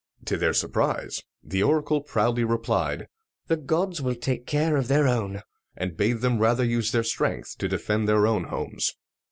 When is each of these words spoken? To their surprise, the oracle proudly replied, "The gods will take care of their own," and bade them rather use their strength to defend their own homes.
To 0.25 0.35
their 0.35 0.55
surprise, 0.55 1.21
the 1.43 1.61
oracle 1.61 2.01
proudly 2.01 2.43
replied, 2.43 3.07
"The 3.45 3.55
gods 3.55 4.01
will 4.01 4.15
take 4.15 4.47
care 4.47 4.75
of 4.75 4.87
their 4.87 5.07
own," 5.07 5.43
and 5.77 5.95
bade 5.95 6.21
them 6.21 6.39
rather 6.39 6.63
use 6.65 6.91
their 6.91 7.03
strength 7.03 7.55
to 7.59 7.67
defend 7.69 8.07
their 8.07 8.25
own 8.25 8.45
homes. 8.45 8.95